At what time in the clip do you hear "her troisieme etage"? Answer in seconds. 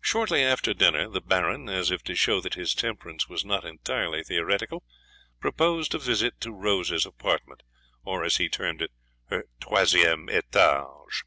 9.26-11.22